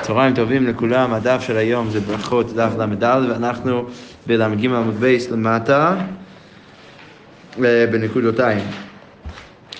[0.00, 3.86] צהריים טובים לכולם, הדף של היום זה ברכות דף ל"ד ואנחנו
[4.26, 5.96] בל"ג עמוד בייס למטה
[7.64, 8.64] אה, בנקודותיים.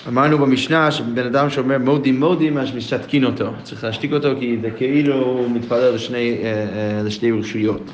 [0.07, 4.71] אמרנו במשנה שבן אדם שאומר מודים מודים אז משתתקין אותו, צריך להשתיק אותו כי זה
[4.71, 7.91] כאילו הוא מתפלל לשני, אה, אה, לשתי רשויות.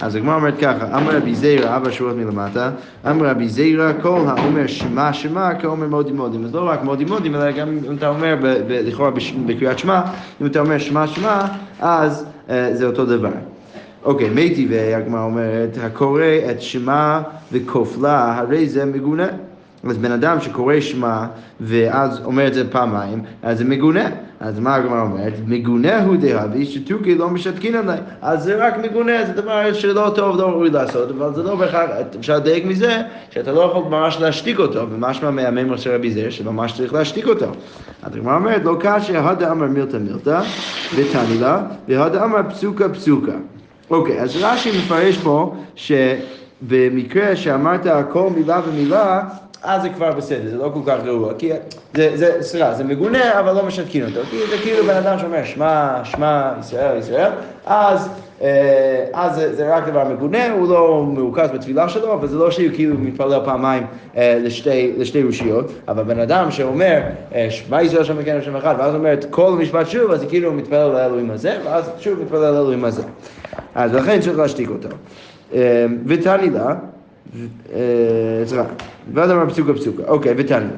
[0.00, 2.70] אז הגמרא אומרת ככה, אמר רבי זיירא, ארבע שורות מלמטה,
[3.10, 6.44] אמר רבי זיירא, כל האומר שמע שמע כאומר מודים מודים.
[6.44, 8.36] אז לא רק מודים מודים, אלא גם אם אתה אומר,
[8.68, 9.10] לכאורה
[9.46, 10.02] בקריאת שמע,
[10.40, 11.40] אם אתה אומר שמע שמע,
[11.80, 13.32] אז אה, זה אותו דבר.
[14.04, 17.20] אוקיי, מי טבעי, הגמרא אומרת, הקורא את שמע
[17.52, 19.28] וכופלה, הרי זה מגונה.
[19.84, 21.26] אז בן אדם שקורא שמע
[21.60, 24.08] ואז אומר את זה פעמיים, אז זה מגונה.
[24.40, 25.32] אז מה הגמרא אומרת?
[25.46, 27.98] מגונה הוא דהבי שתוכי לא משתקין עליי.
[28.22, 31.90] אז זה רק מגונה, זה דבר שלא טוב, לא ראוי לעשות, אבל זה לא בהכרח,
[32.18, 36.72] אפשר לדייק מזה שאתה לא יכול ממש להשתיק אותו, ומשמע מהמימר של רבי זר שממש
[36.72, 37.46] צריך להשתיק אותו.
[38.02, 40.42] אז הגמרא אומרת, לא קשיא, הדה אמר מילתא מילתא,
[40.94, 43.32] ותני לה, והדה אמר פסוקה פסוקה.
[43.90, 49.22] אוקיי, אז רש"י מפרש פה שבמקרה שאמרת כל מילה ומילה,
[49.62, 51.50] אז זה כבר בסדר, זה לא כל כך גרוע, כי
[51.94, 55.44] זה, זה, סליחה, זה מגונה, אבל לא משתקין אותו, כי זה כאילו בן אדם שאומר
[55.44, 57.32] שמע, שמע, ישראל, ישראל,
[57.66, 58.08] אז,
[58.42, 62.50] אה, אז זה, זה רק דבר מגונה, הוא לא מרוכז בתפילה שלו, אבל זה לא
[62.50, 67.00] שהוא כאילו מתפלל פעמיים אה, לשתי, לשתי רושיות, אבל בן אדם שאומר
[67.34, 70.48] אה, שמע ישראל שם וכן השם אחד, ואז אומר את כל המשפט שוב, אז כאילו
[70.48, 73.02] הוא מתפלל לאלוהים הזה, ואז שוב מתפלל לאלוהים הזה.
[73.74, 74.88] אז לכן צריך להשתיק אותו.
[76.06, 76.74] ותני לה,
[78.44, 78.64] סליחה,
[79.14, 80.68] ועד אמר פסוקה פסוקה, אוקיי, ותניא.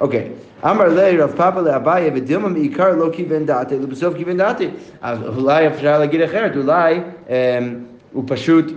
[0.00, 0.28] אוקיי,
[0.64, 4.68] אמר לי רב פאפה לאביי ודילמה מעיקר לא כיוון דעתי, ובסוף כיוון דעתי.
[5.02, 7.00] אז אולי אפשר להגיד אחרת, אולי
[8.12, 8.72] הוא פשוט...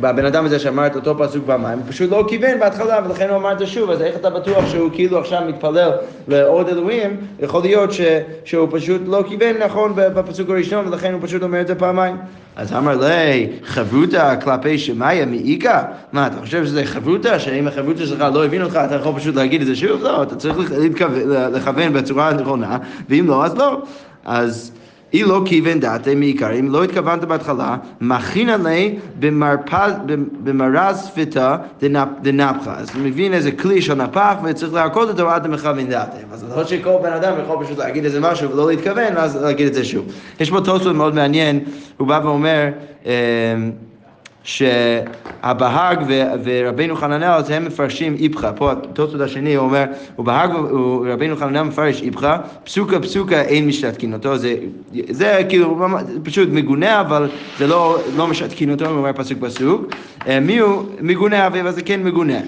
[0.00, 3.36] בבן אדם הזה שאמר את אותו פסוק פעמיים, הוא פשוט לא כיוון בהתחלה ולכן הוא
[3.36, 5.90] אמר את זה שוב, אז איך אתה בטוח שהוא כאילו עכשיו מתפלל
[6.28, 7.16] לעוד אלוהים?
[7.40, 8.00] יכול להיות ש,
[8.44, 12.16] שהוא פשוט לא כיוון נכון בפסוק הראשון ולכן הוא פשוט אומר את זה פעמיים.
[12.56, 15.82] אז אמר לי, חברותא כלפי שמאיה מעיקה?
[16.12, 17.38] מה, אתה חושב שזה חברותא?
[17.38, 20.02] שאם החברותא שלך לא הבין אותך, אתה יכול פשוט להגיד את זה שוב?
[20.02, 20.56] לא, אתה צריך
[21.52, 23.82] לכוון בצורה נכונה, ואם לא, אז לא.
[24.24, 24.72] אז...
[25.12, 28.98] אי לא כיוון דעתי מעיקר, אם לא התכוונת בהתחלה, מכין עלי
[30.44, 31.56] במרז שפיתה
[32.22, 32.74] דנפחה.
[32.76, 36.18] אז הוא מבין איזה כלי של נפח וצריך להכות אותו עד למכוון דעתי.
[36.32, 39.74] אז לא שכל בן אדם יכול פשוט להגיד איזה משהו ולא להתכוון, אז להגיד את
[39.74, 40.04] זה שוב.
[40.40, 41.60] יש פה תוספות מאוד מעניין,
[41.96, 42.68] הוא בא ואומר...
[44.48, 45.98] שהבהג
[46.44, 49.84] ורבינו חננאל אז הם מפרשים איפכא, פה התוספות השני הוא אומר,
[50.18, 54.56] ובהג ורבינו חננאל מפרש איפכא, פסוקה פסוקה אין משתתקין אותו, זה,
[55.10, 55.86] זה כאילו
[56.22, 59.86] פשוט מגונה אבל זה לא, לא משתקין אותו, הוא אומר פסוק פסוק,
[60.26, 62.38] אה, מי הוא מגונה אבל זה כן מגונה.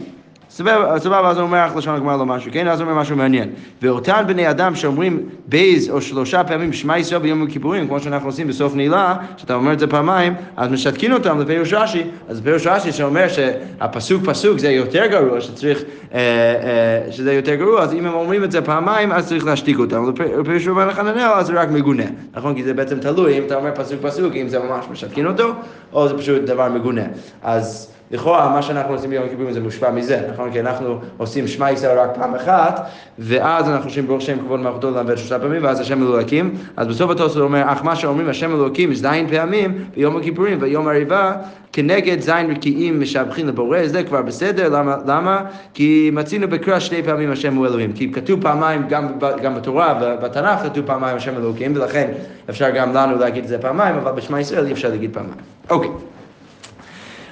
[0.50, 2.68] סבבה, אז הוא אומר לך לשון הגמרא לא משהו, כן?
[2.68, 3.48] אז הוא אומר משהו מעניין.
[3.82, 8.48] ואותן בני אדם שאומרים בייז או שלושה פעמים שמע ישראל ביום הכיפורים, כמו שאנחנו עושים
[8.48, 12.92] בסוף נעילה, שאתה אומר את זה פעמיים, אז משתקים אותם לפירוש רש"י, אז פירוש רש"י
[12.92, 15.82] שאומר שהפסוק פסוק זה יותר גרוע, שצריך,
[16.14, 19.78] אה, אה, שזה יותר גרוע, אז אם הם אומרים את זה פעמיים, אז צריך להשתיק
[19.78, 20.12] אותם.
[20.40, 22.04] לפירוש אומר לחננאל, אז זה רק מגונה.
[22.34, 22.54] נכון?
[22.54, 25.52] כי זה בעצם תלוי, אם אתה אומר פסוק פסוק, אם זה ממש משתקים אותו,
[25.92, 27.04] או זה פשוט דבר מגונה.
[27.42, 27.92] אז...
[28.10, 30.52] לכאורה מה שאנחנו עושים ביום הכיפורים זה מושפע מזה, נכון?
[30.52, 32.86] כי אנחנו עושים שמע ישראל רק פעם אחת,
[33.18, 37.10] ואז אנחנו עושים ברוך שם כבוד מלכותו ללמד שלושה פעמים, ואז השם אלוהים, אז בסוף
[37.10, 41.32] התוספות אומר, אך מה שאומרים השם אלוהים זין פעמים ביום הכיפורים ויום הריבה,
[41.72, 44.96] כנגד זין רקיעים משבחים לבורא, זה כבר בסדר, למה?
[45.06, 45.42] למה?
[45.74, 49.06] כי מצינו בקרא שתי פעמים השם הוא אלוהים, כי כתוב פעמיים גם,
[49.42, 52.10] גם בתורה ובתנ"ך כתוב פעמיים השם אלוהים, ולכן
[52.50, 55.34] אפשר גם לנו להגיד את זה פעמיים, אבל בשמע ישראל אי אפשר להגיד פעמיים.
[55.70, 55.90] אוקיי.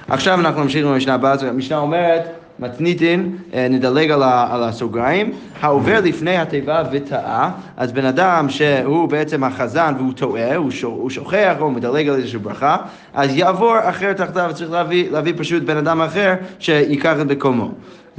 [0.09, 2.21] עכשיו אנחנו נמשיך עם המשנה הבאה, המשנה אומרת,
[2.59, 5.31] מתניתין, אה, נדלג על, על הסוגריים,
[5.61, 11.71] העובר לפני התיבה וטעה, אז בן אדם שהוא בעצם החזן והוא טועה, הוא שוכח או
[11.71, 12.77] מדלג על איזושהי ברכה,
[13.13, 17.71] אז יעבור אחר תחתיו, צריך להביא, להביא פשוט בן אדם אחר שיקח את מקומו.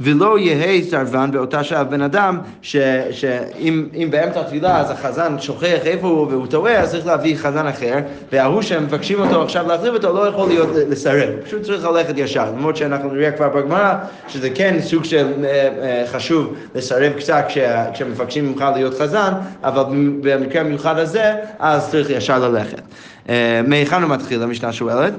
[0.03, 6.27] ולא יהא סרבן באותה שעה בן אדם, שאם באמצע התפילה אז החזן שוכח איפה הוא
[6.31, 7.95] והוא טועה, אז צריך להביא חזן אחר,
[8.31, 12.77] וההוא שמבקשים אותו עכשיו להחליף אותו לא יכול להיות לסרב, פשוט צריך ללכת ישר, למרות
[12.77, 13.93] שאנחנו נראה כבר בגמרא
[14.27, 17.45] שזה כן סוג של אה, אה, חשוב לסרב קצת
[17.93, 19.31] כשמבקשים ממך להיות חזן,
[19.63, 19.83] אבל
[20.21, 22.81] במקרה המיוחד הזה, אז צריך ישר ללכת.
[23.29, 25.13] אה, מהיכן הוא מתחיל, המשנה שואלת?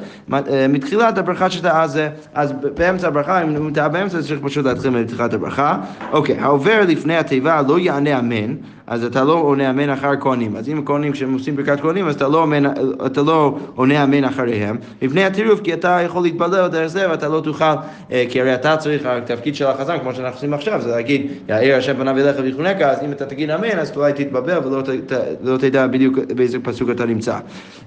[0.69, 2.01] מתחילת הברכה שאתה אז,
[2.35, 5.79] אז באמצע הברכה, אם הוא טעה באמצע, צריך פשוט להתחיל מפתיחת הברכה.
[6.13, 8.55] אוקיי, העובר לפני התיבה לא יענה אמן,
[8.87, 10.57] אז אתה לא עונה אמן אחר הכהנים.
[10.57, 12.67] אז אם הכהנים, כשהם עושים ברכת כהנים, אז אתה לא, אמן,
[13.07, 14.77] אתה לא עונה אמן אחריהם.
[15.03, 17.65] לפני הטירוף, כי אתה יכול להתבלל דרך זה ואתה לא תוכל,
[18.13, 21.77] אה, כי הרי אתה צריך, התפקיד של החזן, כמו שאנחנו עושים עכשיו, זה להגיד, יאיר
[21.77, 25.13] השם פניו אליך ויחונק, אז אם אתה תגיד אמן, אז אולי תתבבל ולא ת,
[25.43, 27.39] לא תדע בדיוק באיזה פסוק אתה נמצא.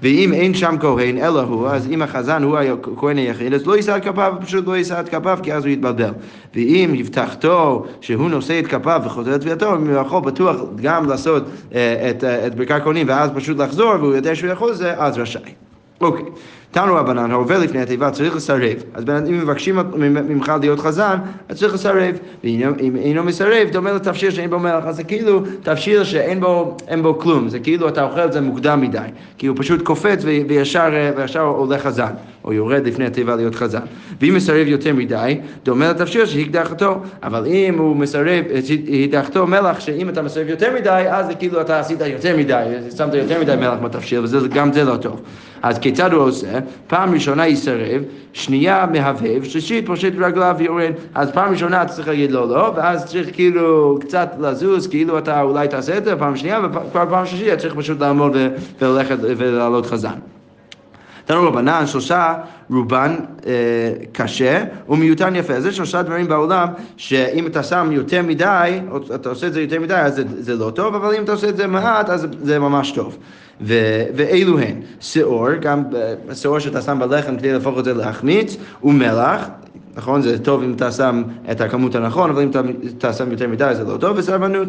[0.06, 3.98] ואם אין שם כהן אלא הוא, אז אם החזן הוא הכהן היחיד, אז לא יישא
[3.98, 6.12] את כפיו, פשוט לא יישא את כפיו, כי אז הוא יתבלבל.
[6.56, 11.44] ואם הבטחתו שהוא נושא את כפיו וחוזר את תביעתו, הוא יכול בטוח גם לעשות
[11.76, 15.18] אה, את, אה, את ברכת כהנים ואז פשוט לחזור, והוא יודע שהוא יכול לזה, אז
[15.18, 15.52] רשאי.
[16.02, 16.26] אוקיי.
[16.76, 18.78] תנו רבנן, העובר לפני התיבה צריך לסרב.
[18.94, 21.18] אז אם מבקשים ממך להיות חזן,
[21.50, 22.16] אז צריך לסרב.
[22.44, 24.84] ואם אינו מסרב, דומה לתפשיר שאין בו מלח.
[24.86, 27.50] אז זה כאילו תפשיר שאין בו, בו כלום.
[27.50, 28.98] זה כאילו אתה אוכל את זה מוקדם מדי.
[29.38, 32.12] כי הוא פשוט קופץ וישר, וישר עולה חזן.
[32.46, 33.80] או יורד לפני התיבה להיות חזן.
[34.22, 37.00] ואם מסרב יותר מדי, דומה לתפשיר שהקדחתו.
[37.24, 38.44] אבל אם הוא מסרב,
[39.04, 42.64] הקדחתו מלח, שאם אתה מסרב יותר מדי, אז זה כאילו אתה עשית יותר מדי,
[42.98, 45.22] שמת יותר מדי מלח בתפשיר, וגם זה לא טוב.
[45.64, 46.60] אז כיצד הוא עושה?
[46.88, 48.02] פעם ראשונה יסרב,
[48.34, 50.92] שנייה מהבהב, שלישית פושט רגליו ויורד.
[51.16, 55.42] אז פעם ראשונה אתה צריך להגיד לא לא, ואז צריך כאילו קצת לזוז, כאילו אתה
[55.42, 58.38] אולי תעשה את זה, פעם שנייה, וכבר פעם שלישית אתה צריך פשוט לעמוד
[58.82, 60.16] וללכת ולעלות חזן.
[61.26, 62.34] תנו רבנן, שלושה
[62.70, 63.16] רובן
[63.46, 63.52] אה,
[64.12, 65.62] קשה ומיותר יפה.
[65.62, 66.68] זה שלושה דברים בעולם
[66.98, 68.80] שאם אתה שם יותר מדי,
[69.16, 71.50] אתה עושה את זה יותר מדי, אז זה, זה לא טוב, אבל אם אתה עושה
[71.50, 73.18] את זה מעט, אז זה ממש טוב.
[73.62, 75.84] ואלו הן, שאור, גם
[76.34, 79.48] שאור שאתה שם בלחם כדי להפוך את זה להחמיץ, ומלח,
[79.96, 80.22] נכון?
[80.22, 82.52] זה טוב אם אתה שם את הכמות הנכון, אבל אם
[82.98, 84.68] אתה, שם יותר מדי זה לא טוב, וסרבנות.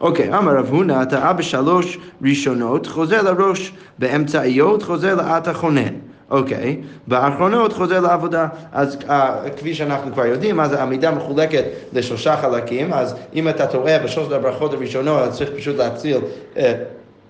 [0.00, 5.94] אוקיי, אמר רב הונא, אתה בשלוש ראשונות, חוזר לראש, באמצעיות חוזר לאט החונן.
[6.30, 8.48] אוקיי, באחרונות חוזר לעבודה.
[8.72, 9.10] אז uh,
[9.56, 14.72] כפי שאנחנו כבר יודעים, אז העמידה מחולקת לשלושה חלקים, אז אם אתה טועה בשלושת הברכות
[14.72, 16.16] הראשונות, אז צריך פשוט להציל
[16.54, 16.58] uh,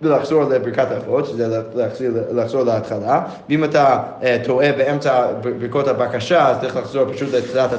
[0.03, 5.27] ולחזור לברכת אבות, שזה לחזור, לחזור להתחלה, ואם אתה uh, טועה באמצע
[5.61, 7.71] ברכות הבקשה, אז צריך לחזור פשוט לתחילת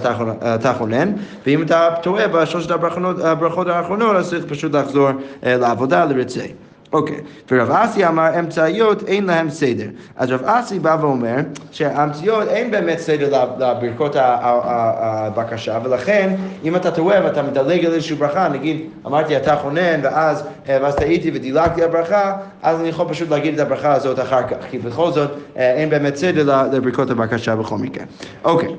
[0.42, 1.14] התחונן,
[1.46, 2.72] ואם אתה טועה בשלושת
[3.24, 6.46] הברכות האחרונות, אז צריך פשוט לחזור uh, לעבודה, לרצה.
[6.94, 7.18] אוקיי,
[7.51, 9.88] ורב אסי אמר אמצעיות אין להם סדר.
[10.16, 11.36] אז רב אסי בא ואומר
[11.72, 18.48] שהאמצעיות אין באמת סדר לברכות הבקשה, ולכן אם אתה טועה ואתה מדלג על איזושהי ברכה,
[18.48, 23.54] נגיד אמרתי אתה חונן ואז, אה, טעיתי ודילגתי על ברכה, אז אני יכול פשוט להגיד
[23.54, 27.78] את הברכה הזאת אחר כך, כי בכל זאת אה, אין באמת סדר לברכות הבקשה בכל
[27.78, 28.04] מקרה.
[28.44, 28.69] אוקיי,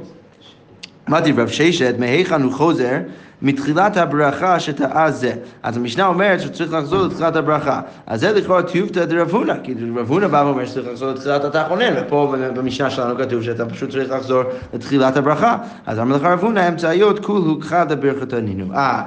[1.08, 2.96] אמרתי רב ששת, מהיכן הוא חוזר?
[3.42, 5.32] מתחילת הברכה שטעה זה.
[5.62, 7.80] אז המשנה אומרת שצריך לחזור לתחילת הברכה.
[8.06, 11.94] אז זה לכאורה טיובתא דרב הונא, כי רב הונא בא ואומר שצריך לחזור לתחילת התחונן,
[11.96, 14.42] ופה במשנה שלנו כתוב שאתה פשוט צריך לחזור
[14.74, 15.56] לתחילת הברכה.
[15.86, 18.74] אז אמר לך רב הונא, אמצעיות כול הוכחה דברכת הנינו.
[18.74, 19.02] אה,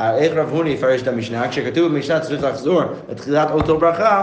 [0.00, 1.48] איך רב הוני יפרש את המשנה?
[1.48, 4.22] כשכתוב במשנה צריך לחזור לתחילת אותו ברכה,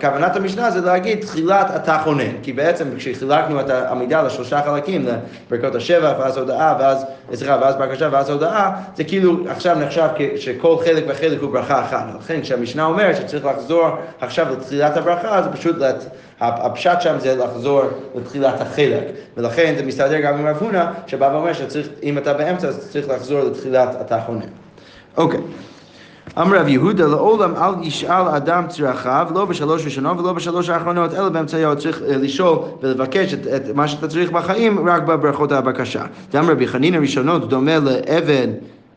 [0.00, 2.30] כוונת המשנה זה להגיד תחילת התחונן.
[2.42, 5.06] כי בעצם כשחילקנו את העמידה לשלושה חלקים,
[5.50, 7.04] לברכות השבע, ואז הודעה, ואז,
[7.34, 12.04] סליחה, ואז בקשה, ואז הודעה, זה כאילו עכשיו נחשב שכל חלק וחלק הוא ברכה אחת.
[12.18, 13.88] לכן כשהמשנה אומרת שצריך לחזור
[14.20, 15.78] עכשיו לתחילת הברכה, זה פשוט...
[15.78, 16.04] לת...
[16.40, 17.82] הפשט שם זה לחזור
[18.14, 19.04] לתחילת החלק,
[19.36, 23.40] ולכן זה מסתדר גם עם רב הונא, שבא ואומר שאם אתה באמצע אז צריך לחזור
[23.40, 24.46] לתחילת התחונן.
[25.20, 25.40] אוקיי.
[26.38, 31.28] אמר רב יהודה, לעולם אל ישאל אדם צרכיו, לא בשלוש ראשונות ולא בשלוש האחרונות, אלא
[31.28, 36.04] באמצעיות צריך אה, לשאול ולבקש את, את מה שאתה צריך בחיים רק בברכות הבקשה.
[36.32, 38.50] גם רבי חנין הראשונות דומה לאבן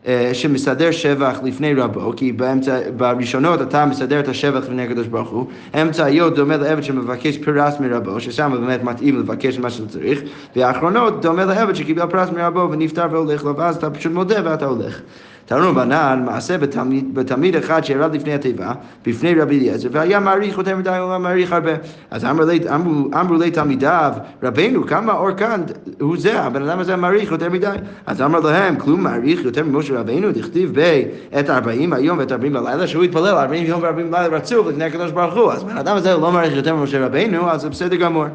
[0.07, 5.29] אה, שמסדר שבח לפני רבו, כי באמצע, בראשונות אתה מסדר את השבח לפני הקדוש ברוך
[5.29, 5.45] הוא,
[5.81, 10.21] אמצעיות דומה לעבד שמבקש פרס מרבו, ששם באמת מתאים לבקש מה שאתה צריך,
[10.55, 15.01] והאחרונות דומה לעבד שקיבל פרס מרבו ונפטר והולך לו, ואז אתה פשוט מודה ואתה הולך.
[15.45, 18.73] תראו בנן, מעשה בתלמיד, בתלמיד אחד שירד לפני התיבה,
[19.05, 21.71] בפני רבי אליעזר, והיה מעריך יותר מדי, הוא מעריך הרבה.
[22.11, 22.45] אז אמרו,
[22.75, 25.61] אמרו, אמרו לי תלמידיו, רבנו, כמה אור כאן
[25.99, 27.75] הוא זה, הבן אדם הזה מעריך יותר מדי.
[28.05, 31.03] אז אמר להם, כלום מעריך יותר ממשה רבנו, דכתיב ב...
[31.39, 35.11] את ארבעים היום ואת ארבעים בלילה, שהוא התפלל ארבעים יום וארבעים בלילה רצוף לפני הקדוש
[35.11, 35.51] ברוך הוא.
[35.51, 38.25] אז בן אדם הזה לא מעריך יותר ממשה רבנו, אז זה בסדר גמור.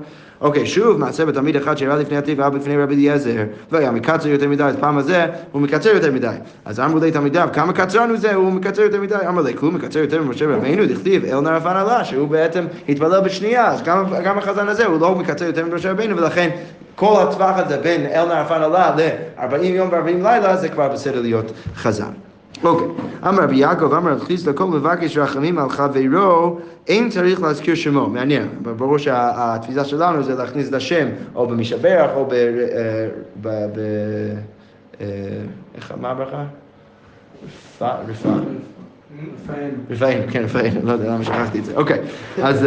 [0.40, 4.62] אוקיי, שוב מעשה בתלמיד אחד שירד לפני התיבה בפני רבי אליעזר, והיה מקצר יותר מדי,
[4.62, 6.36] אז פעם הזה הוא מקצר יותר מדי.
[6.64, 9.14] אז אמרו לי תלמידיו, כמה קצרן הוא זה, הוא מקצר יותר מדי.
[9.28, 13.66] אמר לי, כלום מקצר יותר ממשה רבינו, דכתיב אל נרפן עלה, שהוא בעצם התפלל בשנייה,
[13.66, 13.82] אז
[14.24, 16.50] גם החזן הזה הוא לא מקצר יותר ממשה רבינו, ולכן
[16.94, 21.52] כל הטווח הזה בין אל נרפן עלה ל-40 יום ו-40 לילה, זה כבר בסדר להיות
[21.76, 22.27] חזן.
[22.64, 22.86] אוקיי,
[23.28, 28.06] אמר רבי יעקב, אמר רב חיסדא, כל מבקש רחמים על חברו, אין צריך להזכיר שמו,
[28.06, 32.26] מעניין, ברור שהתפיסה שלנו זה להכניס את השם או במשבח או
[33.40, 33.48] ב...
[35.00, 35.06] אה,
[35.74, 36.44] איך, מה הברכה?
[37.44, 38.28] רפא, רפא.
[39.90, 41.76] רפאים, כן, רפאים, לא יודע למה שכחתי את זה.
[41.76, 41.98] אוקיי,
[42.42, 42.66] אז...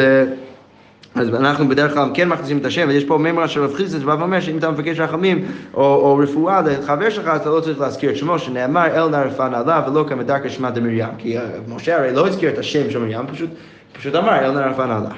[1.16, 4.16] אז אנחנו בדרך כלל כן מכניסים את השם, ויש פה מימרה של רב חיסדס שבא
[4.20, 8.18] ואומר שאם אתה מבקש רחמים או, או רפואה לחבר שלך, אתה לא צריך להזכיר את
[8.18, 11.06] שמו, שנאמר אל נא רפא נעלה ולא כמדרכא שמע דמרים.
[11.18, 13.50] כי אה, משה הרי לא הזכיר את השם של מרים, פשוט,
[13.94, 15.10] פשוט אמר אל נא רפא נעלה.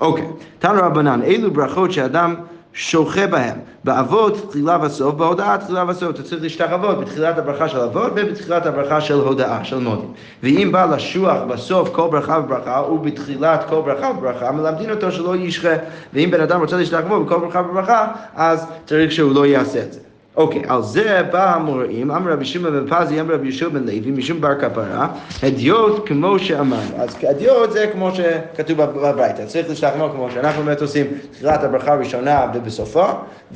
[0.00, 0.24] אוקיי,
[0.58, 2.34] תנו רבנן, אילו ברכות שאדם
[2.74, 6.10] שוחה בהם, באבות תחילה וסוף, בהודעה תחילה וסוף.
[6.10, 10.12] אתה צריך להשתחוות בתחילת הברכה של אבות ובתחילת הברכה של הודעה, של מודים.
[10.42, 15.74] ואם בא לשוח בסוף כל ברכה וברכה ובתחילת כל ברכה וברכה, מלמדים אותו שלא ישחה.
[16.14, 20.11] ואם בן אדם רוצה להשתחוות בכל ברכה וברכה, אז צריך שהוא לא יעשה את זה.
[20.36, 24.10] אוקיי, על זה בא המוראים, אמר רבי שמעון בן פזי, אמר רבי יהושע בן לוי,
[24.10, 25.08] משום בר כפרה,
[25.42, 26.96] הדיוט כמו שאמרנו.
[26.96, 32.46] אז הדיוט זה כמו שכתוב בברייתא, צריך להשתכנוע כמו שאנחנו באמת עושים תחילת הברכה הראשונה
[32.54, 33.06] ובסופה,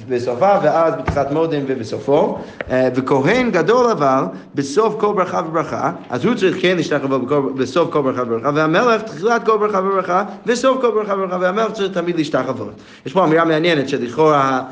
[0.09, 2.38] בסופה, ואז בתחילת מודים ובסופו.
[2.71, 7.18] אה, וכהן גדול אבל, בסוף כל ברכה וברכה, אז הוא צריך כן להשתכנוע
[7.56, 11.92] בסוף כל ברכה וברכה, והמלך תחילת כל ברכה וברכה, וסוף כל ברכה וברכה, והמלך צריך
[11.92, 12.73] תמיד להשתחוות.
[13.06, 14.62] יש פה אמירה מעניינת שלכאורה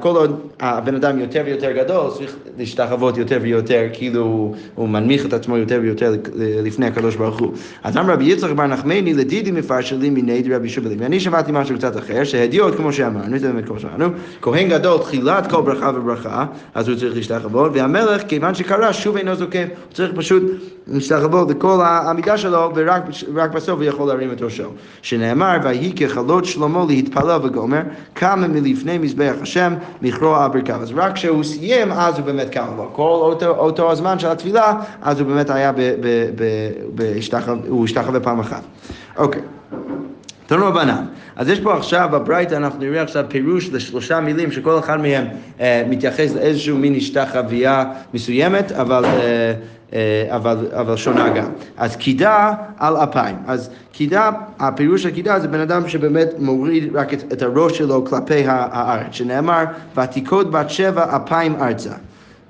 [0.00, 5.32] כל עוד הבן אדם יותר ויותר גדול, צריך להשתחוות יותר ויותר, כאילו הוא מנמיך את
[5.32, 7.52] עצמו יותר ויותר לפני הקדוש ברוך הוא.
[7.84, 11.96] אז אמר רבי יצחק בר נחמני לדידי מפרשלים מיני רבי שובל ואני שמעתי משהו קצת
[11.96, 14.06] אחר, שהדיוט כמו שאמרנו, זה באמת כמו שאמרנו,
[14.42, 19.34] כהן גדול תחילת כל ברכה וברכה, אז הוא צריך להשתחוות, והמלך כיוון שקרא שוב אינו
[19.34, 20.42] זוקף, הוא צריך פשוט
[20.88, 24.68] להשתחוות לכל העמידה שלו, ורק בסוף הוא יכול להרים את ראשו.
[25.02, 27.82] שנאמר, ויהי ככלות שלמה להתפלל וגומר,
[28.14, 30.82] קם מלפני מזבח השם, מכרוע על ברכיו.
[30.82, 32.66] אז רק כשהוא סיים, אז הוא באמת קם.
[32.76, 36.44] אבל כל אותו, אותו הזמן של התפילה, אז הוא באמת היה, ב, ב, ב,
[36.94, 38.62] בהשתחו, הוא השתחווה פעם אחת.
[39.16, 39.42] אוקיי.
[40.48, 41.04] תנו רבנן.
[41.36, 45.26] אז יש פה עכשיו בברייתא, אנחנו נראה עכשיו פירוש לשלושה מילים שכל אחד מהם
[45.60, 49.04] אה, מתייחס לאיזשהו מין השתחוויה מסוימת, אבל...
[49.04, 49.54] אה,
[49.92, 51.50] אה, אבל, אבל שונה גם.
[51.76, 53.36] אז קידה על אפיים.
[53.46, 58.04] אז קידה, הפירוש של קידה זה בן אדם שבאמת מוריד רק את, את הראש שלו
[58.04, 59.64] כלפי הארץ, שנאמר,
[59.96, 61.94] ותיקוד בת שבע אפיים ארצה.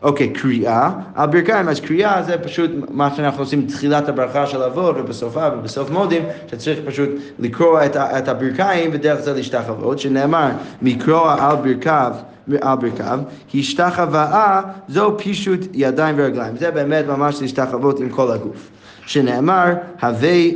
[0.02, 4.62] אוקיי, okay, קריאה על ברכיים, אז קריאה זה פשוט מה שאנחנו עושים בתחילת הברכה של
[4.62, 10.49] אבות ובסופה ובסוף מודים, שצריך פשוט לקרוא את, את הברכיים ודרך זה להשתחוות, שנאמר
[10.83, 12.12] מקרוא על ברכיו
[12.61, 13.21] על ברכיו,
[13.55, 16.57] השתחוואה זו פישוט ידיים ורגליים.
[16.57, 18.71] זה באמת ממש להשתחוות עם כל הגוף.
[19.07, 19.75] שנאמר,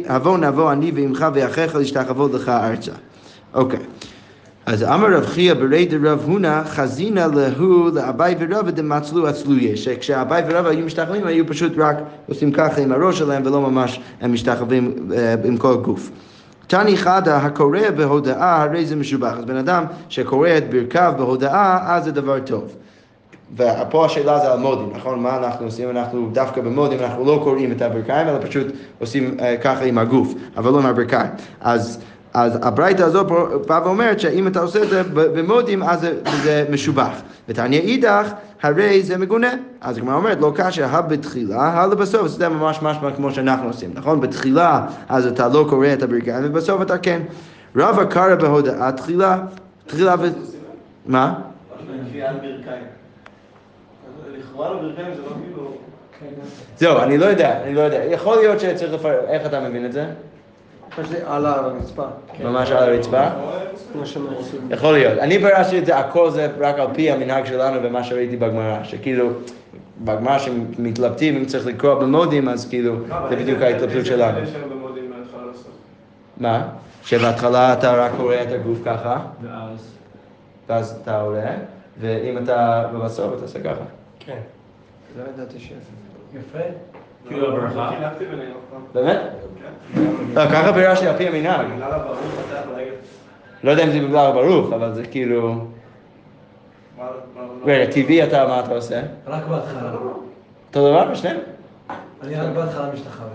[0.06, 2.92] הבוא נבוא אני ועמך ואחיך להשתחוות לך ארצה.
[3.54, 3.80] אוקיי.
[4.66, 10.69] אז אמר רב חייא ברי דרב הונא חזינא להו לאביי ורבא דמצלו עצלויה שכשאביי ורבא
[10.69, 11.97] היו משתחווים היו פשוט רק
[12.28, 16.11] עושים ככה עם הראש שלהם ולא ממש הם משתחווים אה, עם כל הגוף.
[16.66, 19.35] תני חדה הקורא בהודאה הרי זה משובח.
[19.38, 22.76] אז בן אדם שקורא את ברכיו בהודאה אז זה דבר טוב.
[23.57, 25.21] ופה השאלה זה על מודים, נכון?
[25.21, 25.90] מה אנחנו עושים?
[25.90, 28.66] אנחנו דווקא במודים, אנחנו לא קוראים את הברכיים, אלא פשוט
[28.99, 31.31] עושים uh, ככה עם הגוף, אבל לא עם הברכיים.
[31.61, 32.02] אז...
[32.34, 33.24] אז הברייתא הזו
[33.66, 37.22] באה ואומרת שאם אתה עושה את זה במודים אז זה, זה משובח.
[37.48, 39.50] ותניא אידך, הרי זה מגונה.
[39.80, 43.90] אז הגמרא אומרת, לא קשה, הא בתחילה, הא לבסוף, זה ממש משמע כמו שאנחנו עושים,
[43.94, 44.20] נכון?
[44.20, 47.22] בתחילה אז אתה לא קורא את הברכיים, ובסוף אתה כן.
[47.76, 49.38] רבא קרא בהודעה תחילה,
[49.86, 50.28] תחילה ו...
[51.06, 51.34] מה?
[56.76, 58.04] זהו, אני לא יודע, אני לא יודע.
[58.04, 60.06] יכול להיות שצריך לפרט, איך אתה מבין את זה?
[61.26, 62.04] על הרצפה.
[62.44, 63.28] ממש על הרצפה?
[64.70, 65.18] יכול להיות.
[65.18, 69.30] אני פרשתי את זה, הכל זה רק על פי המנהג שלנו ומה שראיתי בגמרא, שכאילו,
[70.04, 72.96] בגמרא שמתלבטים אם צריך לקרוא במודים, אז כאילו,
[73.28, 74.38] זה בדיוק ההתלבטות שלנו.
[76.37, 76.68] מה?
[77.04, 79.20] שבהתחלה אתה רק קורא את הגוף ככה,
[80.68, 81.50] ואז אתה עולה,
[82.00, 83.84] ואם אתה בסוף אתה עושה ככה.
[84.18, 84.38] כן.
[85.18, 85.72] לא ידעתי ש...
[86.34, 86.58] יפה.
[87.29, 87.91] כאילו הברכה?
[88.95, 89.21] באמת?
[90.35, 91.67] לא, ככה פירשתי על פי המנהג.
[93.64, 95.55] לא יודע אם זה בגלל הברוך, אבל זה כאילו...
[97.64, 99.00] רגע, טבעי אתה, מה אתה עושה?
[99.26, 99.91] רק בהתחלה.
[100.69, 101.37] אותו דבר בשניהם?
[102.23, 103.26] אני רק בהתחלה משתחרר.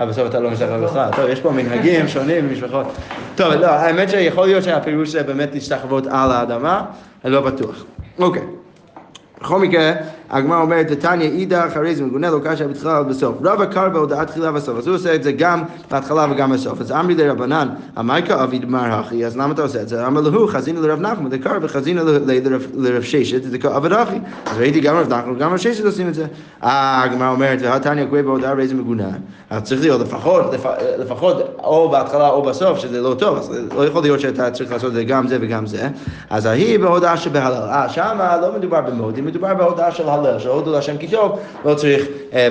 [0.00, 1.08] אה, בסוף אתה לא משתחרר בכלל.
[1.16, 2.86] טוב, יש פה מנהגים שונים במשפחות.
[3.34, 6.84] טוב, לא, האמת שיכול להיות שהפירוש זה באמת להשתחוות על האדמה,
[7.24, 7.84] אני לא בטוח.
[8.18, 8.42] אוקיי.
[9.40, 9.92] בכל מקרה,
[10.32, 13.36] הגמרא אומרת, ותניא אידך, הרי זה מגונה, לא קשה בתחילה ובסוף.
[13.44, 16.80] רבא קר בהודעת תחילה ובסוף, אז הוא עושה את זה גם בהתחלה וגם בסוף.
[16.80, 20.06] אז אמרי לרבנן, אמריקה אביד מר אחי, אז למה אתה עושה את זה?
[20.06, 22.00] אמר לו, חזינו לרב נחמן, דקר וחזינו
[22.74, 24.18] לרב ששת, דקר עבד אחי.
[24.46, 26.26] אז ראיתי גם רב נחמן, גם רב ששת עושים את זה.
[26.64, 29.08] אה, הגמרא אומרת, והתניא קורא בהודעה הרי זה מגונה.
[29.50, 30.00] אז צריך להיות
[30.98, 34.88] לפחות או בהתחלה או בסוף, שזה לא טוב, אז לא יכול להיות שאתה צריך לעשות
[34.88, 35.88] את זה גם זה וגם זה.
[36.30, 37.68] אז ההיא בהודעה שבהלל.
[37.68, 40.21] אה, שמה לא מדובר במודים, מדובר בהודעה של הלל.
[40.26, 42.48] הלל, שהודו להשם כי טוב, לא צריך, אה,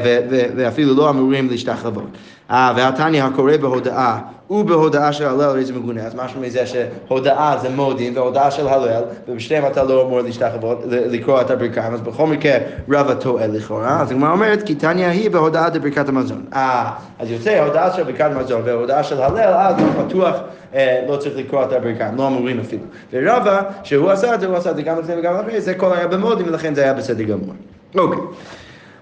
[0.55, 2.03] ואפילו לא אמורים להשתחוות.
[2.51, 4.17] אה, והתניא הקורא בהודאה
[4.51, 9.03] ובהודאה של הלל הרי זה מגונה, אז משהו מזה שהודאה זה מודים והודאה של הלל,
[9.27, 12.57] ובשניהם אתה לא אמור להשתחוות, לקרוא את הברכיים, אז בכל מקרה
[12.89, 16.45] רבא טועה לכאורה, אז הגמרא אומרת כי תניא היא בהודאה דברכת המזון.
[16.53, 20.35] אה, אז יוצא ההודאה של ברכת המזון וההודאה של הלל, אז הוא פתוח,
[20.73, 22.83] אה, לא צריך לקרוא את הברכיים, לא אמורים אפילו.
[23.13, 25.93] ורבא, שהוא עשה את זה, הוא עשה את זה גם לפני וגם אחרי, זה כל
[25.93, 27.53] היה במודים ולכן זה היה בסדר גמור.
[27.95, 28.19] אוקיי.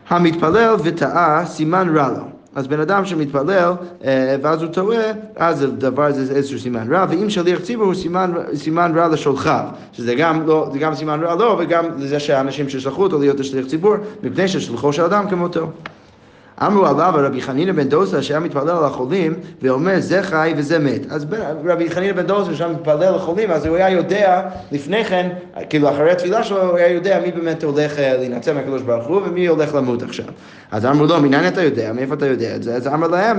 [0.10, 2.39] המתפלל וטעה, סימן רע לו.
[2.56, 7.06] אז בן אדם שמתפלל, אה, ואז הוא טועה, אז הדבר הזה זה איזשהו סימן רע,
[7.10, 11.56] ואם שליח ציבור הוא סימן, סימן רע לשולחיו, שזה גם, לא, גם סימן רע לו,
[11.60, 15.68] וגם לזה שהאנשים ששלחו אותו להיות לשליח ציבור, מפני ששלחו של אדם כמותו.
[16.66, 21.12] אמרו עליו רבי חנינא בן דוסה שהיה מתפלל על החולים ואומר זה חי וזה מת.
[21.12, 21.26] אז
[21.66, 25.30] רבי חנינא בן דוסה שהיה מתפלל על החולים אז הוא היה יודע לפני כן,
[25.70, 29.22] כאילו אחרי התפילה שלו הוא היה יודע מי באמת הולך אה, להינצל מהקדוש ברוך הוא
[29.26, 30.26] ומי הולך למות עכשיו.
[30.72, 32.76] אז אמרו לו מניין אתה יודע, מאיפה אתה יודע את זה?
[32.76, 33.38] אז אמר להם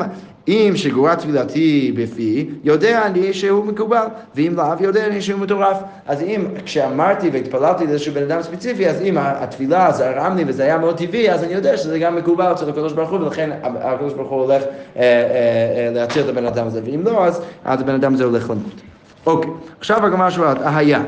[0.49, 5.77] אם שגורה תפילתי בפי יודע אני שהוא מקובל ואם לאו יודע אני שהוא מטורף.
[6.07, 10.79] אז אם כשאמרתי והתפללתי לאיזשהו בן אדם ספציפי אז אם התפילה זרם לי וזה היה
[10.79, 14.31] מאוד טבעי אז אני יודע שזה גם מקובל אצל הקדוש ברוך הוא ולכן הקדוש ברוך
[14.31, 17.43] הוא הולך אה, אה, אה, להציל את הבן אדם הזה ואם לא אז,
[17.81, 18.81] הבן אדם הזה הולך למות.
[19.27, 21.03] אוקיי, עכשיו שואלת, היה,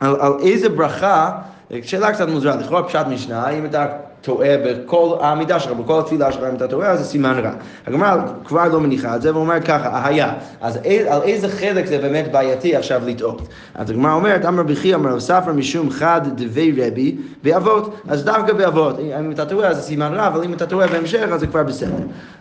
[0.00, 1.32] על, על איזה ברכה,
[1.82, 3.86] שאלה קצת מוזרה, לכאורה פשט משנה, אם אתה
[4.26, 7.50] טועה בכל העמידה שלך, בכל התפילה שלך, אם אתה טועה, זה סימן רע.
[7.86, 10.32] הגמרא כבר לא מניחה את זה, ואומרת ככה, היה.
[10.60, 10.78] אז
[11.08, 13.48] על איזה חלק זה באמת בעייתי עכשיו לטעות?
[13.74, 18.52] אז הגמרא אומרת, אמר בכי אמר רב ספרא משום חד דבי רבי באבות, אז דווקא
[18.52, 21.46] באבות, אם אתה טועה אז זה סימן רע, אבל אם אתה טועה בהמשך אז זה
[21.46, 21.96] כבר בסדר.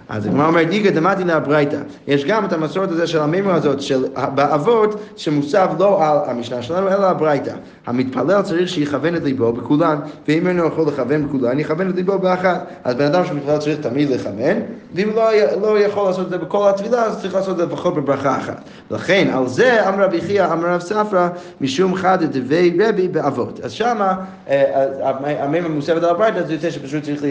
[0.09, 1.77] אז הגמרא אומרת, איגא דמתי להברייתא.
[2.07, 6.88] יש גם את המסורת הזה של המימרה הזאת, של באבות, שמוסב לא על המשנה שלנו,
[6.88, 7.53] אלא הברייתא.
[7.85, 9.97] המתפלל צריך שיכוון את ליבו בכולן,
[10.27, 12.67] ואם אינו יכול לכוון בכולן, יכוון את ליבו באחת.
[12.83, 14.57] אז בן אדם שמתפלל צריך תמיד לכוון,
[14.95, 15.29] ואם לא,
[15.62, 18.62] לא יכול לעשות את זה בכל התפילה, אז צריך לעשות את זה לפחות בברכה אחת.
[18.91, 21.29] לכן, על זה אמר רבי חייא, אמר רב ספרא,
[21.62, 23.59] משום חד דבי רבי באבות.
[23.63, 24.15] אז שמה,
[24.50, 27.24] אה, אז המימרה מוסבת על הברייתא, זה יוצא שפשוט צריך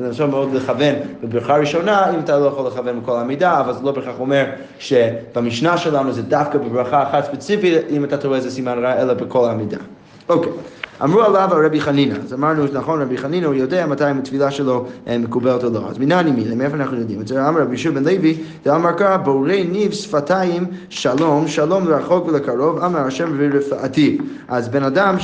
[0.00, 3.92] לנסות מאוד לכוון בברכה ראשונה, אם אתה לא יכול לכוון בכל העמידה, אבל זה לא
[3.92, 4.44] בהכרח אומר
[4.78, 9.48] שבמשנה שלנו זה דווקא בברכה אחת ספציפית, אם אתה טועה זה סימן רע, אלא בכל
[9.48, 9.78] העמידה.
[10.28, 10.52] אוקיי.
[11.04, 14.86] אמרו עליו על רבי חנינא, אז אמרנו, נכון, רבי חנינא, הוא יודע מתי התפילה שלו
[15.08, 15.80] אה, מקובלת או לא.
[15.90, 17.48] אז מנני מילה, מאיפה אנחנו יודעים את זה?
[17.48, 23.00] אמר רבי ישוע בן לוי, דאמר קרא, בורא ניב שפתיים, שלום, שלום לרחוק ולקרוב, אמר
[23.00, 24.18] השם ורפאתי.
[24.48, 25.16] אז בן אדם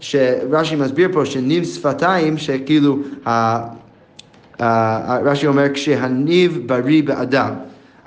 [0.00, 2.98] שרש"י מסביר פה שניב שפתיים, שכאילו,
[5.24, 7.54] רש"י אומר, כשהניב בריא באדם.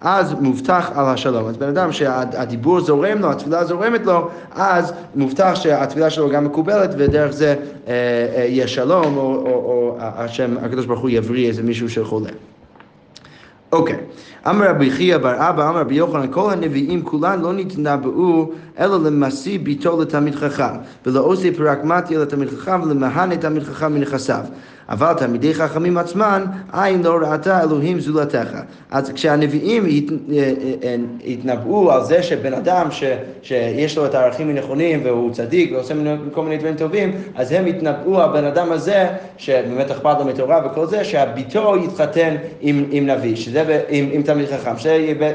[0.02, 1.48] אז מובטח על השלום.
[1.48, 6.90] אז בן אדם שהדיבור זורם לו, התפילה זורמת לו, אז מובטח שהתפילה שלו גם מקובלת,
[6.98, 7.56] ודרך זה
[7.88, 7.94] אה,
[8.36, 12.30] אה, יהיה שלום, או, או, או השם, הקדוש ברוך הוא יבריא איזה מישהו שחולה.
[13.72, 13.98] אוקיי.
[14.50, 19.60] אמר רבי חייא בר אבא, אמר רבי יוחנן, כל הנביאים כולן לא נתנבאו אלא למשיא
[19.64, 20.74] ביתו לתלמיד חכם,
[21.06, 24.44] ולאוסיף רק מתיה לתלמיד חכם, ולמהן את תלמיד חכם מנכסיו.
[24.90, 28.58] אבל תלמידי חכמים עצמן, עין לא ראתה אלוהים זולתך.
[28.92, 30.96] אז כשהנביאים הת, אה, אה,
[31.28, 33.04] התנבאו על זה שבן אדם ש,
[33.42, 35.94] שיש לו את הערכים הנכונים והוא צדיק ועושה
[36.32, 40.62] כל מיני דברים טובים, אז הם התנבאו על בן אדם הזה, שבאמת אכפת לו מתורה
[40.66, 44.92] וכל זה, שהביתו יתחתן עם, עם נביא, שזה עם, עם תלמיד חכם, שזה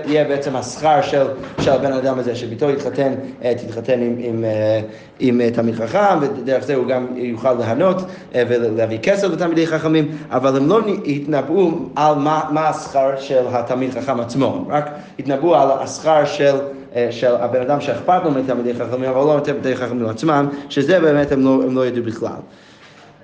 [0.06, 1.26] יהיה, בעצם השכר של,
[1.60, 3.12] של הבן אדם הזה, שביתו יתחתן,
[3.44, 4.80] אה, תתחתן עם, עם, אה,
[5.18, 7.96] עם אה, תלמיד חכם, ודרך זה הוא גם יוכל ליהנות
[8.34, 13.90] אה, ולהביא כסף לתלמידי חכמים, אבל הם לא התנבאו על מה, מה השכר של התלמיד
[13.90, 16.54] חכם עצמו, רק התנבאו על השכר של...
[16.96, 21.32] אה, של הבן אדם שאכפת לו מתלמידי חכמים, אבל לא מתלמידי חכמים עצמם, שזה באמת
[21.32, 22.36] הם לא, הם לא ידעו בכלל.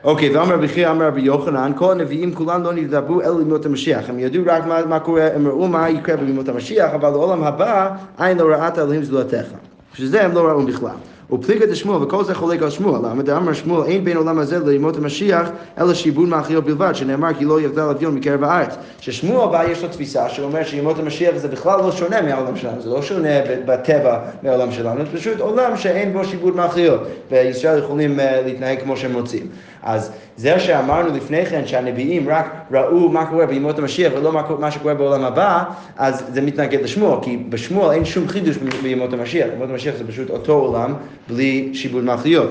[0.05, 4.09] אוקיי, ואמר רבי חייא, אמר רבי יוחנן, כל הנביאים כולם לא נדברו אלא לימות המשיח.
[4.09, 7.91] הם ידעו רק מה, מה קורה, הם ראו מה יקרה בימות המשיח, אבל לעולם הבא,
[8.19, 9.47] עין לא ראת אלוהים זולתך.
[9.95, 10.97] שזה הם לא ראו בכלל.
[11.33, 13.01] ופליגת דשמואל, וכל זה חולק על שמואל.
[13.11, 17.45] למה דאמר שמואל, אין בין עולם הזה לימות המשיח, אלא שיבוד מאכיל בלבד, שנאמר כי
[17.45, 18.77] לא יגדל אביון מקרב הארץ.
[19.01, 22.91] ששמואל בא, יש לו תפיסה שאומר שימות המשיח זה בכלל לא שונה מהעולם שלנו, זה
[22.91, 23.29] לא שונה
[23.67, 28.97] בטבע מהעולם שלנו, זה פשוט עולם שאין בו שיבוד מאכילות, וישראל יכולים אה, להתנהג כמו
[28.97, 29.47] שהם רוצים.
[29.83, 34.71] אז זה שאמרנו לפני כן שהנביאים רק ראו מה קורה בימות המשיח ולא מה, מה
[34.71, 35.65] שקורה בעולם הבא,
[35.97, 40.31] אז זה מתנגד לשמואל, כי בשמואל אין שום חידוש בימות המשיח, בימות המשיח זה פשוט
[40.31, 40.95] אותו עולם
[41.29, 42.51] בלי שיבוד מאכליות.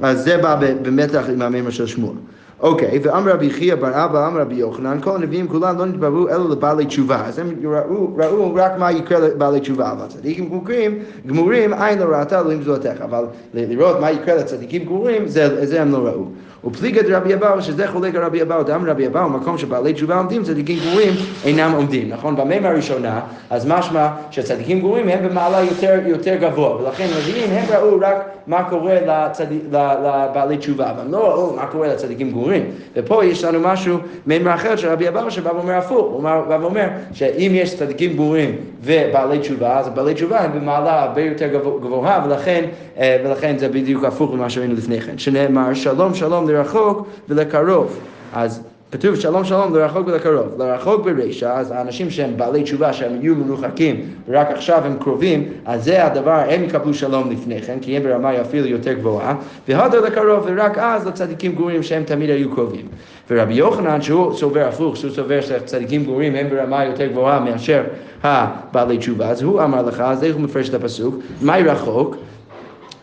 [0.00, 2.16] אז זה בא במתח עם המימר של שמואל.
[2.60, 6.50] אוקיי, ואמר רבי חייא בר אבא, אמר רבי יוחנן, כל הנביאים כולם לא נתבררו אלא
[6.50, 7.26] לבעלי תשובה.
[7.26, 9.92] אז הם ראו, ראו רק מה יקרה לבעלי תשובה.
[9.92, 13.00] אבל צדיקים גמורים, גמורים, עין לא ראתה אלוהים זולתך.
[13.04, 16.24] אבל לראות מה יקרה לצדיקים גמורים, זה, זה הם לא ראו.
[16.64, 20.42] ופליגת רבי אבאו, שזה חולק על רבי אבאו, דם רבי אבאו, מקום שבעלי תשובה עומדים,
[20.42, 21.12] צדיקים גמורים
[21.44, 22.36] אינם עומדים, נכון?
[22.36, 23.20] במימה הראשונה,
[23.50, 28.64] אז משמע שהצדיקים גמורים הם במעלה יותר, יותר גבוה, ולכן רביעים הם ראו רק מה
[28.70, 29.46] קורה לצד...
[29.72, 32.64] לבעלי תשובה, אבל לא ראו מה קורה לצדיקים גמורים.
[32.96, 36.86] ופה יש לנו משהו מימה אחרת של רבי אבאו שבא ואומר הפוך, הוא בא ואומר
[37.12, 42.24] שאם יש צדיקים גמורים ובעלי תשובה, אז בעלי תשובה הם במעלה הרבה יותר גבוה- גבוהה,
[42.26, 42.64] ולכן,
[42.98, 47.98] אה, ולכן זה בדיוק הפוך ממה שראינו לפני כן, שנאמר שלום שלום לרחוק ולקרוב.
[48.32, 50.46] אז כתוב שלום שלום לרחוק ולקרוב.
[50.58, 55.84] לרחוק ברישא, אז האנשים שהם בעלי תשובה, שהם יהיו מרוחקים, ורק עכשיו הם קרובים, אז
[55.84, 59.34] זה הדבר, הם יקבלו שלום לפני כן, כי הם ברמה אפילו יותר גבוהה,
[59.68, 62.86] והדר לקרוב, ורק אז לצדיקים גמורים שהם תמיד היו קרובים.
[63.30, 67.82] ורבי יוחנן, שהוא סובר הפוך, שהוא סובר שצדיקים גמורים הם ברמה יותר גבוהה מאשר
[68.22, 71.14] הבעלי תשובה, אז הוא אמר לך, אז איך הוא מפרש את הפסוק?
[71.42, 72.16] מהי רחוק?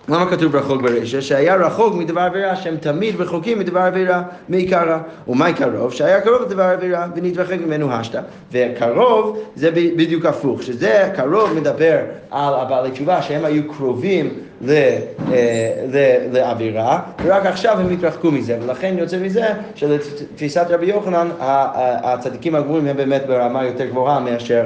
[0.09, 1.21] למה כתוב רחוק ברישא?
[1.21, 4.97] שהיה רחוק מדבר עבירה, שהם תמיד רחוקים מדבר עבירה מעיקרא.
[5.27, 5.93] ומה קרוב?
[5.93, 8.21] שהיה קרוב לדבר עבירה ונתרחק ממנו השתא.
[8.51, 11.97] וקרוב זה בדיוק הפוך, שזה קרוב מדבר
[12.31, 14.29] על הבעלי תשובה שהם היו קרובים
[14.61, 22.55] ל- אה, לעבירה, ורק עכשיו הם התרחקו מזה, ולכן יוצא מזה שלתפיסת רבי יוחנן הצדיקים
[22.55, 24.65] הגבוהים הם באמת ברמה יותר גבוהה מאשר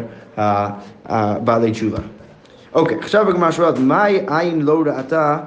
[1.05, 1.99] הבעלי תשובה.
[2.73, 5.37] אוקיי, עכשיו בגמרא שואלת, מהי עין לא ראתה?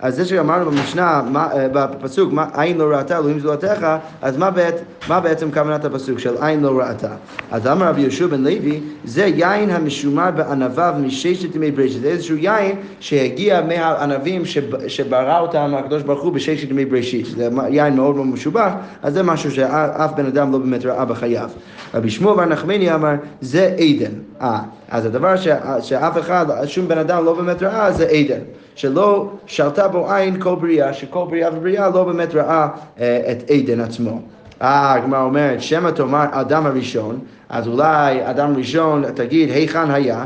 [0.00, 3.86] אז זה שאמרנו במשנה, אה, בפסוק, מה עין לא ראתה, אלוהים זולתך,
[4.22, 4.74] אז מה, בעת,
[5.08, 7.08] מה בעצם כוונת הפסוק של עין לא ראתה?
[7.50, 12.36] אז אמר רבי יהושע בן לוי, זה יין המשומר בענביו מששת ימי בראשית, זה איזשהו
[12.36, 18.16] יין שהגיע מהענבים שב- שברא אותם הקדוש ברוך הוא בששת ימי בראשית, זה יין מאוד
[18.16, 21.48] מאוד משובח, אז זה משהו שאף בן אדם לא באמת ראה בחייו.
[21.94, 24.12] רבי שמואל בר נחמני אמר, זה עדן.
[24.40, 24.58] אה,
[24.90, 25.48] אז הדבר ש,
[25.80, 28.40] שאף אחד, שום בן אדם לא באמת ראה זה עדן.
[28.74, 32.68] שלא שלטה בו עין כל בריאה, שכל בריאה ובריאה לא באמת ראה
[33.00, 34.20] אה, את עדן עצמו.
[34.62, 37.18] אה, הגמרא אומרת, שמא תאמר אדם הראשון,
[37.48, 40.24] אז אולי אדם ראשון תגיד היכן היה,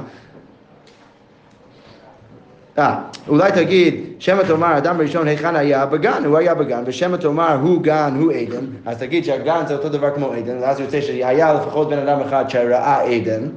[2.79, 7.59] אה, אולי תגיד, שמא תאמר אדם ראשון היכן היה בגן, הוא היה בגן, ושמא תאמר
[7.63, 11.55] הוא גן, הוא עדן, אז תגיד שהגן זה אותו דבר כמו עדן, ואז יוצא שהיה
[11.55, 13.49] לפחות בן אדם אחד שראה עדן,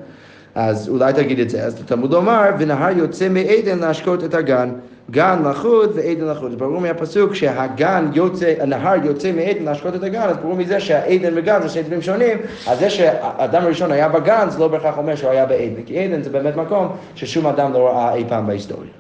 [0.56, 4.70] אז אולי תגיד את זה, אז תלמוד לומר, ונהר יוצא מעדן להשקות את הגן,
[5.12, 6.60] גן לחוד ועדן לחוד.
[6.60, 11.62] ברור מהפסוק שהגן יוצא, הנהר יוצא מעדן להשקות את הגן, אז ברור מזה שהעדן וגן
[11.62, 12.38] זה שני דברים שונים,
[12.68, 16.22] אז זה שהאדם הראשון היה בגן, זה לא בהכרח אומר שהוא היה בעדן, כי עדן
[16.24, 18.92] זה באמת מקום ששום אדם לא ראה אי פעם בהיסטוריה.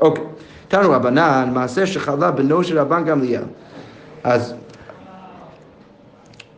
[0.00, 0.24] אוקיי,
[0.68, 3.42] תנו רבנן, מעשה שחלה בנו של רבן גמליאל.
[4.24, 4.54] אז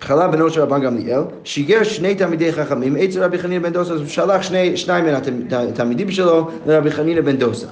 [0.02, 4.00] חלה בנו של רבן גמליאל, שיגר שני תלמידי חכמים, אצל רבי חנינא בן דוסה, אז
[4.00, 5.14] הוא שלח שני, שניים מן
[5.52, 7.66] התלמידים שלו לרבי חנינא בן דוסה.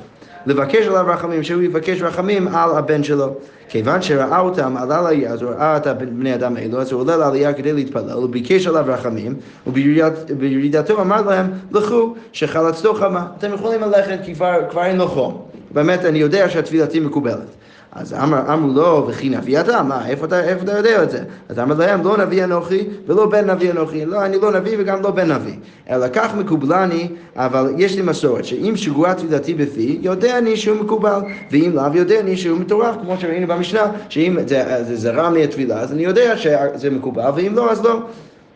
[0.46, 3.34] לבקש עליו רחמים, שהוא יבקש רחמים על הבן שלו.
[3.68, 7.16] כיוון שראה אותם, עלה לעלייה, אז הוא ראה את בני אדם האלו, אז הוא עולה
[7.16, 9.34] לעלייה כדי להתפלל, הוא ביקש עליו רחמים,
[9.66, 13.26] ובירידתו אמר להם, לכו, שחלצתו חמה.
[13.38, 15.42] אתם יכולים ללכת כי כבר, כבר אין לו חום.
[15.70, 17.59] באמת, אני יודע שהתפילתי מקובלת.
[17.92, 19.82] אז אמר, אמרו לו, וכי נביא אתה?
[19.82, 21.22] מה, איפה אתה, איפה אתה יודע את זה?
[21.48, 24.04] אז אמר להם, לא נביא אנוכי ולא בן נביא אנוכי.
[24.06, 25.54] לא, אני לא נביא וגם לא בן נביא.
[25.90, 31.20] אלא כך מקובלני, אבל יש לי מסורת, שאם שגורה תפילתי בפי, יודע אני שהוא מקובל,
[31.50, 35.80] ואם לאו יודע אני שהוא מטורף, כמו שראינו במשנה, שאם זה, זה זרם לי התפילה,
[35.80, 38.00] אז אני יודע שזה מקובל, ואם לא, אז לא.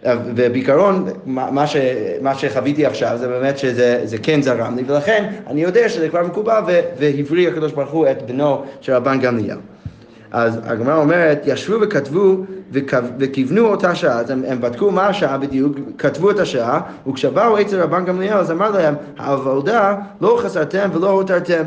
[0.07, 1.77] ובעיקרון, מה, ש,
[2.23, 6.23] מה שחוויתי עכשיו זה באמת שזה זה כן זרם לי, ולכן אני יודע שזה כבר
[6.23, 6.61] מקובל,
[6.99, 9.57] והבריא הקדוש ברוך הוא את בנו של רבן גמליאל.
[10.33, 12.37] אז הגמרא אומרת, ישבו וכתבו
[13.19, 17.81] וכיוונו אותה שעה, אז הם, הם בדקו מה השעה בדיוק, כתבו את השעה, וכשבאו אצל
[17.81, 21.63] רבן גמליאל, אז אמר להם, העבודה לא חסרתם ולא הותרתם.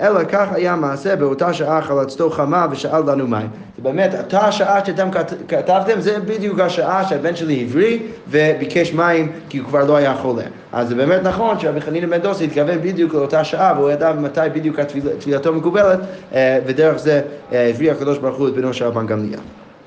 [0.00, 3.46] אלא כך היה מעשה באותה שעה חלצתו חמה ושאל לנו מים.
[3.76, 9.32] זה באמת, אותה השעה שאתם כת- כתבתם, זה בדיוק השעה שהבן שלי הבריא וביקש מים
[9.48, 10.42] כי הוא כבר לא היה חולה.
[10.72, 14.40] אז זה באמת נכון שרבי חנינא בן דוסי התכוון בדיוק לאותה שעה והוא ידע מתי
[14.52, 14.76] בדיוק
[15.18, 15.98] תפילתו מקובלת
[16.34, 17.20] אה, ודרך זה
[17.52, 19.40] אה, הבריא הקדוש ברוך הוא את בנו של רבן גמליאל.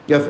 [0.10, 0.30] יפה.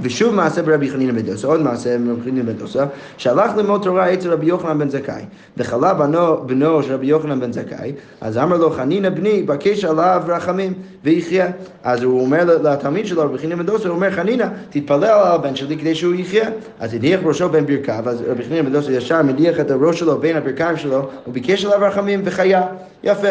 [0.00, 2.84] ושוב מעשה ברבי חנינא בן דוסה, עוד מעשה ברבי חנינא בן דוסה,
[3.16, 5.24] שהלך ללמוד תורה אצל רבי יוחנן בן זכאי,
[5.56, 10.22] וחלה בנו, בנו של רבי יוחנן בן זכאי, אז אמר לו חנינא בני, בקש עליו
[10.26, 10.72] רחמים
[11.04, 11.46] ויחיה.
[11.84, 15.56] אז הוא אומר לתלמיד שלו, רבי חנינא בן דוסה, הוא אומר חנינא, תתפלל על הבן
[15.56, 16.48] שלי כדי שהוא יחיה.
[16.80, 20.18] אז הניח ראשו בין ברכיו, אז רבי חנינא בן דוסה ישר מניח את הראש שלו
[20.18, 22.62] בין הברכיים שלו, וביקש עליו רחמים וחיה.
[23.04, 23.28] יפה.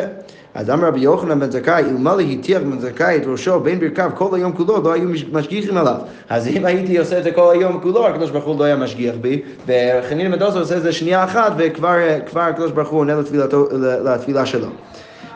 [0.55, 4.35] אז אמר רבי יוחנן בן זכאי, אלמלא הטיח בן זכאי את ראשו בין ברכיו כל
[4.35, 5.95] היום כולו, לא היו מש- משגיחים עליו.
[6.29, 9.15] אז אם הייתי עושה את זה כל היום כולו, הקדוש ברוך הוא לא היה משגיח
[9.21, 13.15] בי, וחנין בן דוסה עושה את זה שנייה אחת, וכבר כבר הקדוש ברוך הוא עונה
[13.15, 13.67] לתפילתו-
[14.03, 14.67] לתפילה שלו.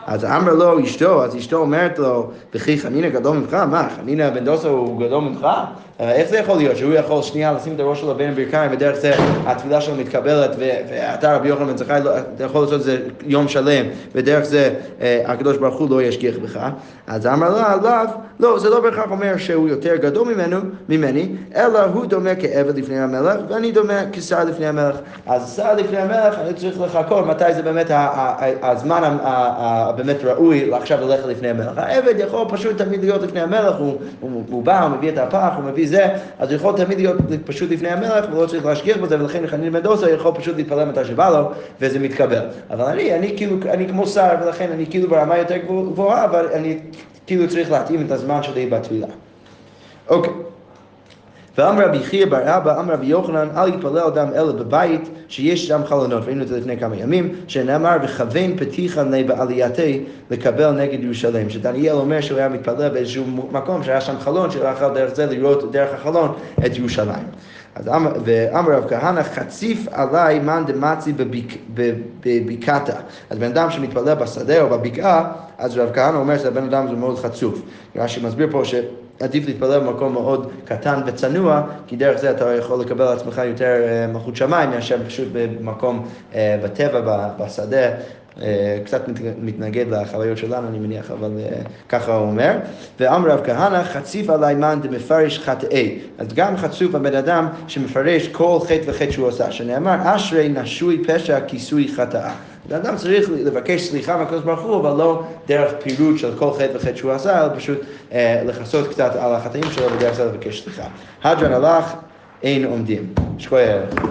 [0.06, 3.54] אז אמר לו אשתו, אז אשתו אומרת לו, וכי חנינא גדול ממך?
[3.54, 5.46] מה, חנינא בן דוסו הוא גדול ממך?
[6.00, 8.96] אה, איך זה יכול להיות שהוא יכול שנייה לשים את הראש שלו בין הברכיים ודרך
[8.96, 9.12] זה
[9.46, 13.48] התפילה שלו מתקבלת ואתה רבי יוחנן בן זכאי לא- אתה יכול לעשות את זה יום
[13.48, 16.60] שלם ודרך זה אה, הקדוש ברוך הוא לא ישגיח בך.
[17.06, 18.06] אז אמר לה עליו
[18.40, 20.58] לא זה לא בהכרח אומר שהוא יותר גדול ממנו
[20.88, 24.96] ממני אלא הוא דומה כעבד לפני המלך ואני דומה כשר לפני המלך.
[25.26, 27.90] אז שר לפני המלך אני צריך לחכות מתי זה באמת
[28.62, 31.78] הזמן הבאמת ראוי עכשיו ללכת לפני המלך.
[31.78, 33.76] העבד יכול פשוט תמיד להיות לפני המלך
[34.20, 36.06] הוא בא הוא מביא את הפח הוא מביא זה
[36.38, 39.80] אז הוא יכול תמיד להיות פשוט לפני המלך ולא צריך להשגיח בזה ולכן חנין בן
[39.80, 41.50] דוסה יכול פשוט להתפלל מתי שבא לו
[41.80, 46.24] וזה מתקבל אבל אני, אני כאילו, אני כמו שר ולכן אני כאילו ברמה יותר גבוהה
[46.24, 46.78] אבל אני
[47.26, 49.06] כאילו צריך להתאים את הזמן שלי בתפילה.
[50.08, 50.49] אוקיי.
[51.60, 55.80] ואמר רבי חייא בר אבא, אמר רבי יוחנן, אל יתפלל אדם אלא בבית שיש שם
[55.86, 61.50] חלונות, ראינו את זה לפני כמה ימים, שנאמר וכוון פתיחן לי בעלייתי לקבל נגד ירושלים,
[61.50, 65.72] שדניאל אומר שהוא היה מתפלל באיזשהו מקום שהיה שם חלון, שהוא יכול דרך זה לראות
[65.72, 66.32] דרך החלון
[66.66, 67.24] את ירושלים.
[67.74, 71.12] אז אמר, ואמר רב כהנא, חציף עליי מאן דמצי
[72.22, 72.96] בבקעתה.
[73.30, 77.18] אז בן אדם שמתפלל בשדה או בבקעה, אז רב כהנא אומר שהבן אדם זה מאוד
[77.18, 77.62] חצוף.
[77.96, 78.74] רש"י מסביר פה ש...
[79.20, 83.82] עדיף להתפלל במקום מאוד קטן וצנוע, כי דרך זה אתה יכול לקבל על עצמך יותר
[83.84, 87.88] אה, מלכות שמיים מאשר פשוט במקום אה, בטבע, בשדה.
[88.42, 91.30] אה, קצת מת- מתנגד לחוויות שלנו, אני מניח, אבל
[91.88, 92.52] ככה הוא אומר.
[93.00, 95.98] ואמר רב כהנא, חציף עלי מאן דמפרש חטאי.
[96.18, 101.40] אז גם חצוף הבן אדם שמפרש כל חטא וחטא שהוא עשה, שנאמר, אשרי נשוי פשע
[101.40, 102.32] כיסוי חטאה.
[102.76, 106.96] אדם צריך לבקש סליחה מהקדוש ברוך הוא, אבל לא דרך פירוט של כל חטא וחטא
[106.96, 107.78] שהוא עשה, אלא פשוט
[108.12, 110.88] אה, לכסות קצת על החטאים שלו ודרך זה לבקש סליחה.
[111.22, 111.94] הדרן הלך,
[112.42, 113.14] אין עומדים.
[113.38, 114.10] שכוייך.